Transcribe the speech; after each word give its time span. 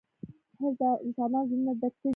حرص 0.57 0.73
د 0.79 0.81
انسانانو 1.05 1.47
زړونه 1.49 1.71
ډک 1.79 1.93
کړي 1.99 2.07
دي. 2.09 2.09